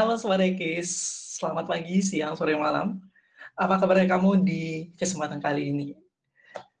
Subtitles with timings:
[0.00, 0.96] Halo Sobat Ekis,
[1.36, 2.96] selamat pagi, siang, sore, malam.
[3.52, 5.92] Apa kabarnya kamu di kesempatan kali ini?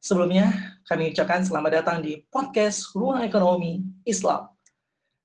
[0.00, 0.48] Sebelumnya,
[0.88, 4.48] kami ucapkan selamat datang di podcast Ruang Ekonomi Islam.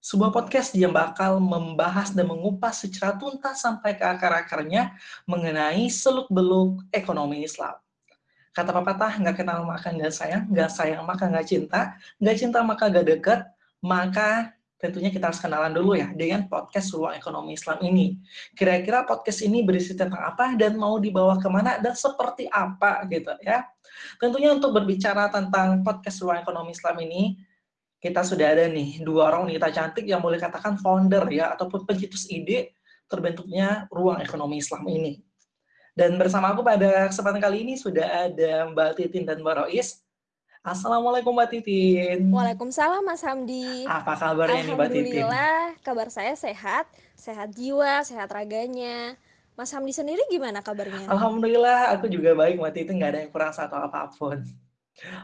[0.04, 4.92] Sebuah podcast yang bakal membahas dan mengupas secara tuntas sampai ke akar-akarnya
[5.24, 7.80] mengenai seluk-beluk ekonomi Islam.
[8.52, 12.92] Kata pepatah, nggak kenal maka nggak sayang, nggak sayang maka nggak cinta, nggak cinta maka
[12.92, 13.48] nggak dekat,
[13.80, 18.20] maka tentunya kita harus kenalan dulu ya dengan podcast Ruang Ekonomi Islam ini.
[18.54, 23.32] Kira-kira podcast ini berisi tentang apa dan mau dibawa ke mana dan seperti apa gitu
[23.40, 23.64] ya.
[24.20, 27.40] Tentunya untuk berbicara tentang podcast Ruang Ekonomi Islam ini,
[28.04, 32.30] kita sudah ada nih dua orang wanita cantik yang boleh katakan founder ya ataupun pencetus
[32.30, 32.76] ide
[33.10, 35.24] terbentuknya Ruang Ekonomi Islam ini.
[35.96, 40.05] Dan bersama aku pada kesempatan kali ini sudah ada Mbak Titin dan Mbak Rois
[40.66, 42.34] Assalamualaikum Mbak Titin.
[42.34, 43.86] Waalaikumsalam Mas Hamdi.
[43.86, 45.22] Apa kabarnya nih Mbak Titin?
[45.22, 49.14] Alhamdulillah, kabar saya sehat, sehat jiwa, sehat raganya.
[49.54, 51.06] Mas Hamdi sendiri gimana kabarnya?
[51.06, 54.42] Alhamdulillah, aku juga baik Mbak Titin, nggak ada yang kurang satu apa pun.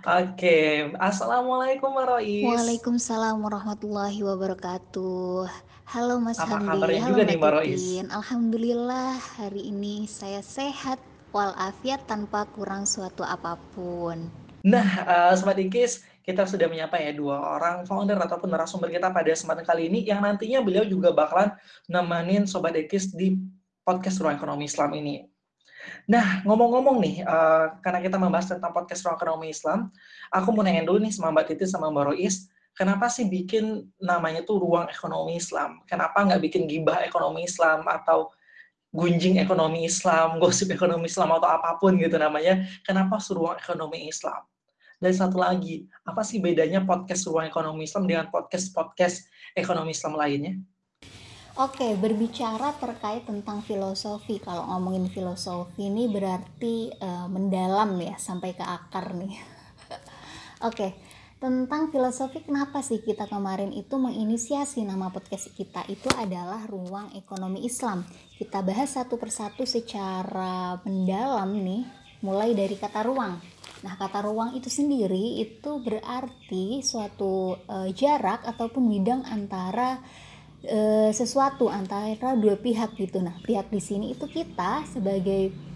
[0.06, 2.46] Oke, Assalamualaikum Mbak Rois.
[2.46, 5.50] Waalaikumsalam warahmatullahi wabarakatuh.
[5.90, 7.84] Halo Mas Apa Hamdi, kabarnya halo juga Mbak nih Mbak Rois?
[8.14, 9.10] Alhamdulillah
[9.42, 11.02] hari ini saya sehat
[11.34, 14.41] walafiat tanpa kurang suatu apa pun.
[14.62, 19.34] Nah, uh, Sobat Ikis, kita sudah menyapa ya dua orang founder ataupun narasumber kita pada
[19.34, 21.50] kesempatan kali ini yang nantinya beliau juga bakalan
[21.90, 23.42] nemenin Sobat Ikis di
[23.82, 25.26] podcast Ruang Ekonomi Islam ini.
[26.06, 29.90] Nah, ngomong-ngomong nih, uh, karena kita membahas tentang podcast Ruang Ekonomi Islam,
[30.30, 32.46] aku mau nanya dulu nih sama Mbak Titi sama Mbak Rois,
[32.78, 35.82] kenapa sih bikin namanya tuh Ruang Ekonomi Islam?
[35.90, 38.30] Kenapa nggak bikin gibah ekonomi Islam atau
[38.92, 42.68] gunjing ekonomi Islam, gosip ekonomi Islam atau apa pun gitu namanya?
[42.84, 44.44] Kenapa Ruang Ekonomi Islam?
[45.02, 49.26] Dan satu lagi, apa sih bedanya podcast Ruang Ekonomi Islam dengan podcast-podcast
[49.58, 50.62] ekonomi Islam lainnya?
[51.58, 54.38] Oke, berbicara terkait tentang filosofi.
[54.38, 59.36] Kalau ngomongin filosofi ini berarti uh, mendalam ya, sampai ke akar nih.
[60.70, 60.94] Oke,
[61.42, 67.66] tentang filosofi kenapa sih kita kemarin itu menginisiasi nama podcast kita itu adalah Ruang Ekonomi
[67.66, 68.06] Islam.
[68.38, 71.82] Kita bahas satu persatu secara mendalam nih,
[72.22, 73.42] mulai dari kata ruang
[73.82, 79.98] Nah, kata ruang itu sendiri itu berarti suatu e, jarak ataupun bidang antara
[80.62, 83.26] e, sesuatu antara dua pihak gitu.
[83.26, 85.71] Nah, pihak di sini itu kita sebagai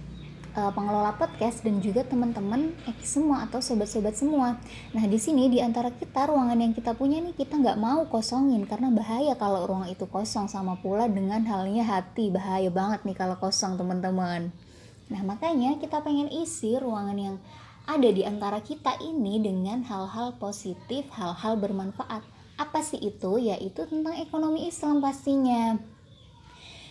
[0.55, 2.71] e, pengelola podcast dan juga teman-teman
[3.03, 4.55] semua atau sobat-sobat semua.
[4.95, 8.63] Nah, di sini di antara kita ruangan yang kita punya nih kita nggak mau kosongin
[8.63, 13.35] karena bahaya kalau ruang itu kosong sama pula dengan halnya hati bahaya banget nih kalau
[13.35, 14.49] kosong teman-teman.
[15.11, 17.37] Nah, makanya kita pengen isi ruangan yang
[17.85, 22.25] ada di antara kita ini dengan hal-hal positif, hal-hal bermanfaat.
[22.57, 23.37] Apa sih itu?
[23.37, 25.77] Yaitu tentang ekonomi Islam pastinya.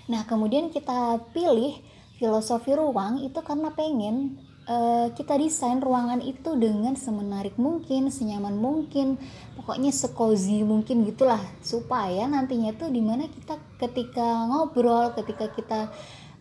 [0.07, 1.81] Nah, kemudian kita pilih
[2.19, 4.39] filosofi ruang itu karena pengen
[4.69, 9.19] uh, kita desain ruangan itu dengan semenarik mungkin, senyaman mungkin,
[9.59, 15.81] pokoknya sekozi mungkin gitulah supaya nantinya tuh di mana kita ketika ngobrol, ketika kita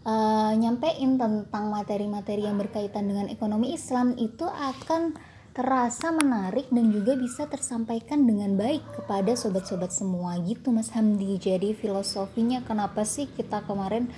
[0.07, 5.15] uh, nyampein tentang materi-materi yang berkaitan dengan ekonomi Islam itu akan
[5.53, 11.37] terasa menarik dan juga bisa tersampaikan dengan baik kepada sobat-sobat semua gitu Mas Hamdi.
[11.37, 14.09] Jadi filosofinya kenapa sih kita kemarin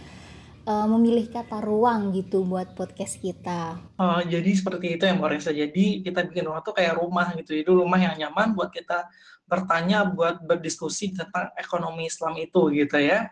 [0.65, 3.79] uh, memilih kata ruang gitu buat podcast kita.
[3.95, 5.53] Uh, jadi seperti itu yang Reza.
[5.53, 7.53] Jadi kita bikin rumah tuh kayak rumah gitu.
[7.55, 9.07] Itu rumah yang nyaman buat kita
[9.45, 13.29] bertanya, buat berdiskusi tentang ekonomi Islam itu gitu ya.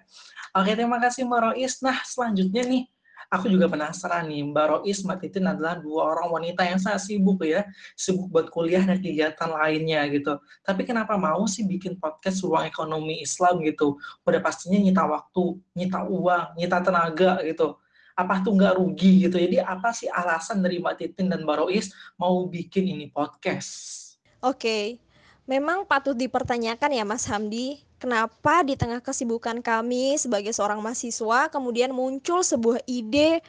[0.53, 1.57] Oke, terima kasih Mbak.
[1.81, 2.85] Nah, selanjutnya nih,
[3.33, 7.41] aku juga penasaran nih, Mbak Rois, Mbak Titin adalah dua orang wanita yang sangat sibuk
[7.41, 7.65] ya,
[7.97, 10.37] sibuk buat kuliah dan kegiatan lainnya gitu.
[10.61, 13.97] Tapi kenapa mau sih bikin podcast ruang ekonomi Islam gitu?
[14.21, 17.73] Udah pastinya nyita waktu, nyita uang, nyita tenaga gitu.
[18.13, 19.41] Apa tuh nggak rugi gitu?
[19.41, 21.89] Jadi apa sih alasan dari Mbak Titin dan Mbak Rois
[22.21, 23.99] mau bikin ini podcast?
[24.45, 25.01] Oke,
[25.43, 31.91] memang patut dipertanyakan ya Mas Hamdi kenapa di tengah kesibukan kami sebagai seorang mahasiswa kemudian
[31.91, 33.43] muncul sebuah ide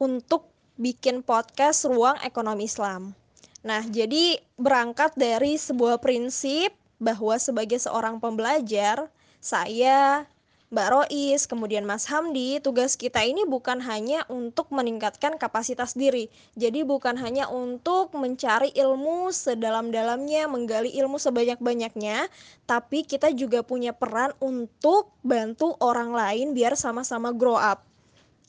[0.00, 0.50] untuk
[0.80, 3.12] bikin podcast Ruang Ekonomi Islam.
[3.60, 9.12] Nah, jadi berangkat dari sebuah prinsip bahwa sebagai seorang pembelajar,
[9.44, 10.24] saya
[10.70, 16.30] Mbak Rois, kemudian Mas Hamdi, tugas kita ini bukan hanya untuk meningkatkan kapasitas diri.
[16.54, 22.30] Jadi bukan hanya untuk mencari ilmu sedalam-dalamnya, menggali ilmu sebanyak-banyaknya,
[22.70, 27.82] tapi kita juga punya peran untuk bantu orang lain biar sama-sama grow up.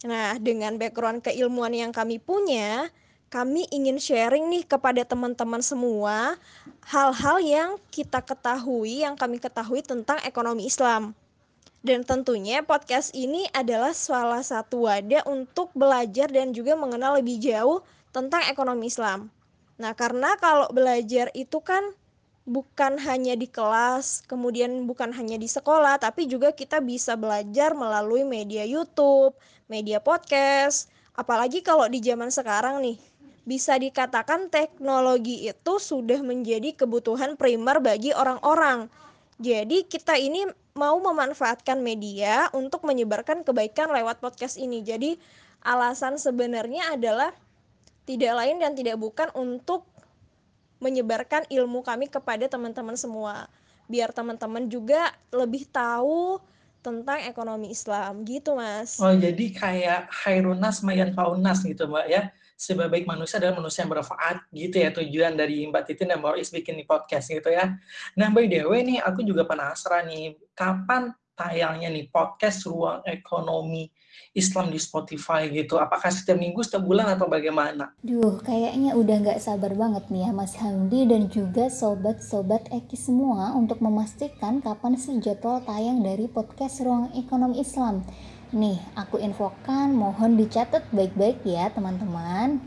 [0.06, 2.86] Nah, dengan background keilmuan yang kami punya,
[3.34, 6.38] kami ingin sharing nih kepada teman-teman semua
[6.86, 11.18] hal-hal yang kita ketahui, yang kami ketahui tentang ekonomi Islam.
[11.82, 17.82] Dan tentunya podcast ini adalah salah satu wadah untuk belajar dan juga mengenal lebih jauh
[18.14, 19.34] tentang ekonomi Islam.
[19.82, 21.82] Nah, karena kalau belajar itu kan
[22.46, 28.30] bukan hanya di kelas, kemudian bukan hanya di sekolah, tapi juga kita bisa belajar melalui
[28.30, 29.34] media YouTube,
[29.66, 30.86] media podcast.
[31.18, 33.02] Apalagi kalau di zaman sekarang nih,
[33.42, 38.86] bisa dikatakan teknologi itu sudah menjadi kebutuhan primer bagi orang-orang.
[39.42, 40.46] Jadi kita ini
[40.78, 44.86] mau memanfaatkan media untuk menyebarkan kebaikan lewat podcast ini.
[44.86, 45.18] Jadi
[45.66, 47.34] alasan sebenarnya adalah
[48.06, 49.90] tidak lain dan tidak bukan untuk
[50.78, 53.50] menyebarkan ilmu kami kepada teman-teman semua.
[53.90, 56.38] Biar teman-teman juga lebih tahu
[56.82, 58.98] tentang ekonomi Islam gitu mas.
[58.98, 64.38] Oh jadi kayak Hairunas Mayan Faunas gitu mbak ya sebaik manusia adalah manusia yang bermanfaat
[64.54, 67.74] gitu ya tujuan dari Mbak Titin dan Mbak Is bikin di podcast gitu ya.
[68.14, 73.90] Nah by the way nih aku juga penasaran nih kapan tayangnya nih podcast Ruang Ekonomi
[74.38, 75.82] Islam di Spotify gitu.
[75.82, 77.98] Apakah setiap minggu, setiap bulan atau bagaimana?
[78.06, 83.58] Duh, kayaknya udah nggak sabar banget nih ya Mas Hamdi dan juga sobat-sobat Eki semua
[83.58, 88.06] untuk memastikan kapan sih jadwal tayang dari podcast Ruang Ekonomi Islam.
[88.52, 92.60] Nih, aku infokan, mohon dicatat baik-baik ya teman-teman.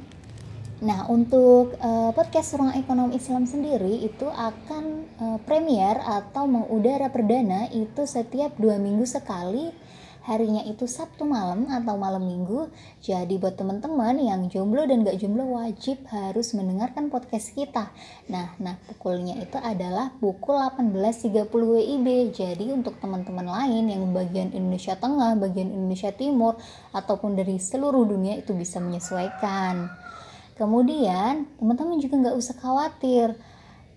[0.80, 4.84] Nah, untuk uh, podcast Ruang Ekonomi Islam sendiri itu akan
[5.20, 9.76] uh, premier atau mengudara perdana itu setiap dua minggu sekali
[10.24, 12.72] harinya itu Sabtu malam atau malam minggu.
[13.04, 17.92] Jadi buat teman-teman yang jomblo dan gak jomblo wajib harus mendengarkan podcast kita.
[18.32, 22.08] Nah, nah pukulnya itu adalah pukul 18.30 WIB.
[22.32, 26.56] Jadi untuk teman-teman lain yang bagian Indonesia Tengah, bagian Indonesia Timur,
[26.96, 29.92] ataupun dari seluruh dunia itu bisa menyesuaikan.
[30.56, 33.36] Kemudian teman-teman juga nggak usah khawatir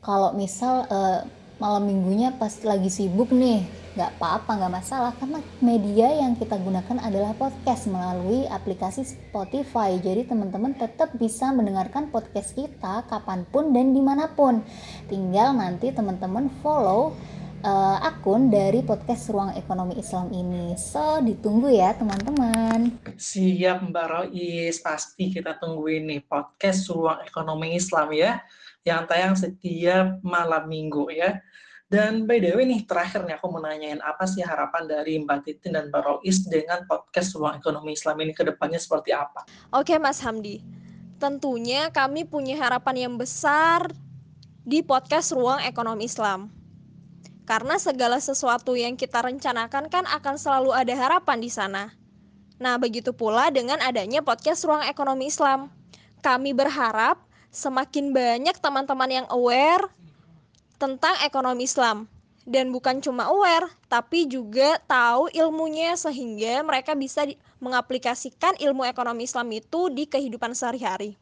[0.02, 1.22] kalau misal uh,
[1.58, 3.66] malam minggunya pas lagi sibuk nih
[3.98, 9.98] nggak apa-apa nggak masalah karena media yang kita gunakan adalah podcast melalui aplikasi Spotify.
[9.98, 14.62] Jadi teman-teman tetap bisa mendengarkan podcast kita kapan pun dan di mana pun.
[15.10, 17.18] Tinggal nanti teman-teman follow
[17.64, 20.76] uh, akun dari podcast Ruang Ekonomi Islam ini.
[20.78, 22.94] So ditunggu ya teman-teman.
[23.18, 24.76] Siap Mbak Rois.
[24.84, 28.42] Pasti kita tungguin nih podcast Ruang Ekonomi Islam ya
[28.86, 31.40] yang tayang setiap malam minggu ya.
[31.88, 35.40] Dan by the way nih, terakhir nih aku mau nanyain apa sih harapan dari Mbak
[35.48, 38.36] Titin dan Mbak Rois dengan podcast Ruang Ekonomi Islam ini?
[38.36, 39.48] Ke depannya seperti apa?
[39.72, 40.60] Oke Mas Hamdi,
[41.16, 43.88] tentunya kami punya harapan yang besar
[44.68, 46.57] di podcast Ruang Ekonomi Islam.
[47.48, 51.96] Karena segala sesuatu yang kita rencanakan kan akan selalu ada harapan di sana.
[52.60, 55.72] Nah, begitu pula dengan adanya podcast Ruang Ekonomi Islam.
[56.20, 59.88] Kami berharap semakin banyak teman-teman yang aware
[60.76, 62.12] tentang ekonomi Islam
[62.48, 67.28] dan bukan cuma aware tapi juga tahu ilmunya sehingga mereka bisa
[67.60, 71.20] mengaplikasikan ilmu ekonomi Islam itu di kehidupan sehari-hari.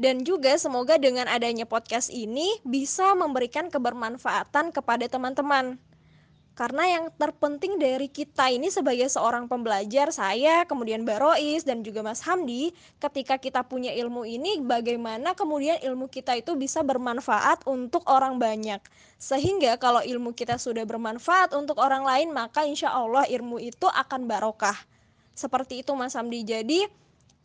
[0.00, 5.76] Dan juga semoga dengan adanya podcast ini bisa memberikan kebermanfaatan kepada teman-teman
[6.60, 12.20] karena yang terpenting dari kita ini sebagai seorang pembelajar, saya, kemudian Barois dan juga Mas
[12.20, 18.36] Hamdi, ketika kita punya ilmu ini, bagaimana kemudian ilmu kita itu bisa bermanfaat untuk orang
[18.36, 18.76] banyak.
[19.16, 24.28] Sehingga kalau ilmu kita sudah bermanfaat untuk orang lain, maka insya Allah ilmu itu akan
[24.28, 24.76] barokah.
[25.32, 26.44] Seperti itu Mas Hamdi.
[26.44, 26.84] Jadi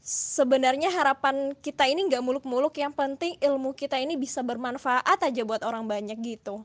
[0.06, 5.66] sebenarnya harapan kita ini nggak muluk-muluk, yang penting ilmu kita ini bisa bermanfaat aja buat
[5.66, 6.62] orang banyak gitu.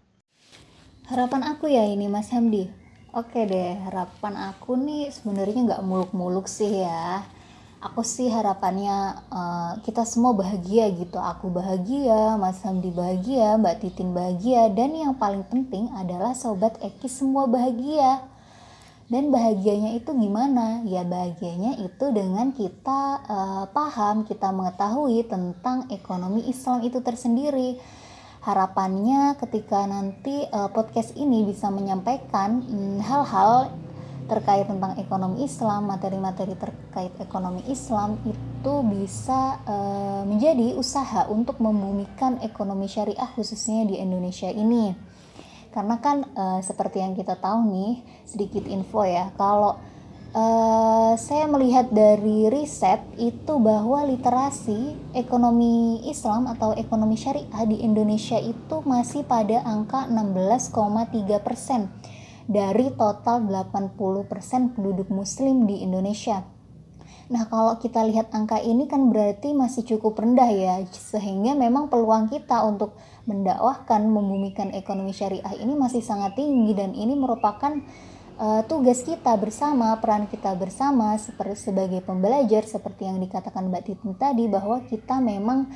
[1.09, 2.69] Harapan aku ya ini Mas Hamdi.
[3.11, 7.25] Oke deh, harapan aku nih sebenarnya nggak muluk-muluk sih ya.
[7.81, 11.17] Aku sih harapannya uh, kita semua bahagia gitu.
[11.17, 17.09] Aku bahagia, Mas Hamdi bahagia, Mbak Titin bahagia, dan yang paling penting adalah Sobat Eki
[17.09, 18.30] semua bahagia.
[19.11, 20.87] Dan bahagianya itu gimana?
[20.87, 27.75] Ya bahagianya itu dengan kita uh, paham, kita mengetahui tentang ekonomi Islam itu tersendiri
[28.41, 33.77] harapannya ketika nanti uh, podcast ini bisa menyampaikan mm, hal-hal hmm,
[34.31, 42.39] terkait tentang ekonomi Islam, materi-materi terkait ekonomi Islam itu bisa uh, menjadi usaha untuk membumikan
[42.47, 45.10] ekonomi syariah khususnya di Indonesia ini.
[45.71, 49.79] Karena kan uh, seperti yang kita tahu nih, sedikit info ya, kalau
[50.31, 58.39] Uh, saya melihat dari riset itu bahwa literasi ekonomi Islam atau ekonomi syariah di Indonesia
[58.39, 61.91] itu masih pada angka 16,3 persen
[62.47, 66.47] dari total 80 persen penduduk muslim di Indonesia.
[67.31, 72.27] Nah kalau kita lihat angka ini kan berarti masih cukup rendah ya sehingga memang peluang
[72.27, 72.99] kita untuk
[73.31, 77.79] mendakwahkan membumikan ekonomi syariah ini masih sangat tinggi dan ini merupakan
[78.35, 84.13] uh, tugas kita bersama, peran kita bersama seperti sebagai pembelajar seperti yang dikatakan Mbak Titin
[84.19, 85.71] tadi bahwa kita memang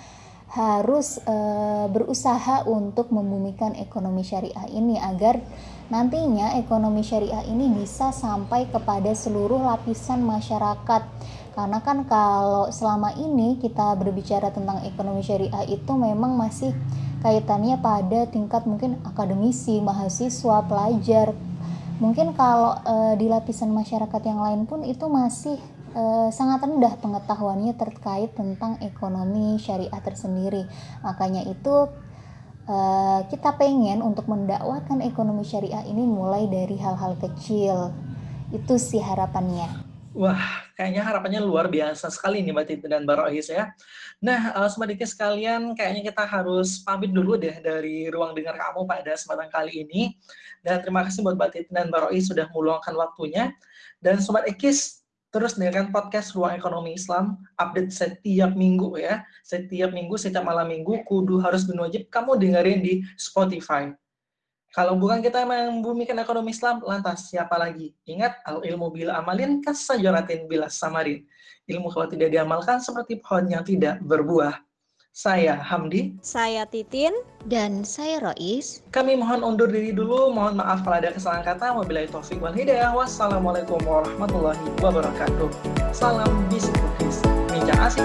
[0.54, 5.42] harus uh, berusaha untuk membumikan ekonomi syariah ini agar
[5.90, 11.02] nantinya ekonomi syariah ini bisa sampai kepada seluruh lapisan masyarakat.
[11.54, 16.74] Karena kan kalau selama ini kita berbicara tentang ekonomi syariah itu memang masih
[17.22, 21.32] kaitannya pada tingkat mungkin akademisi, mahasiswa, pelajar,
[22.02, 25.56] mungkin kalau uh, di lapisan masyarakat yang lain pun itu masih
[25.94, 30.66] uh, sangat rendah pengetahuannya terkait tentang ekonomi syariah tersendiri.
[31.06, 31.88] Makanya itu
[32.66, 37.94] uh, kita pengen untuk mendakwakan ekonomi syariah ini mulai dari hal-hal kecil.
[38.50, 39.86] Itu sih harapannya.
[40.14, 43.70] Wah, kayaknya harapannya luar biasa sekali nih Mbak Titi dan Mbak Rohis ya.
[44.18, 48.84] Nah, uh, Sobat Diki sekalian, kayaknya kita harus pamit dulu deh dari ruang dengar kamu
[48.84, 50.18] pada kesempatan kali ini.
[50.60, 53.54] Dan terima kasih buat Mbak Titi dan Mbak Rohis sudah meluangkan waktunya.
[54.02, 59.22] Dan Sobat Ekis, terus dengarkan podcast Ruang Ekonomi Islam, update setiap minggu ya.
[59.46, 63.90] Setiap minggu, setiap malam minggu, kudu harus bin wajib kamu dengerin di Spotify.
[64.74, 67.94] Kalau bukan kita membumikan ekonomi Islam, lantas siapa lagi?
[68.10, 71.22] Ingat, al ilmu bila amalin kasajaratin bila samarin.
[71.70, 74.58] Ilmu kalau tidak diamalkan seperti pohon yang tidak berbuah.
[75.14, 76.18] Saya Hamdi.
[76.26, 77.14] Saya Titin.
[77.46, 78.82] Dan saya Rois.
[78.90, 80.34] Kami mohon undur diri dulu.
[80.34, 81.70] Mohon maaf kalau ada kesalahan kata.
[81.78, 82.90] Wabillahi taufik wal hidayah.
[82.90, 85.54] Wassalamualaikum warahmatullahi wabarakatuh.
[85.94, 87.22] Salam bisnis.
[87.46, 88.02] Bincang asik.